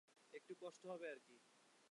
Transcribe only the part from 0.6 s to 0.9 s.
কষ্ট